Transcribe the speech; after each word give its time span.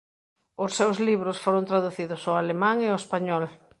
Os 0.63 0.71
seus 0.77 0.97
libros 1.07 1.41
foron 1.45 1.67
traducidos 1.71 2.21
ao 2.23 2.37
alemán 2.41 2.77
e 2.85 2.87
ao 2.89 2.99
español. 3.03 3.43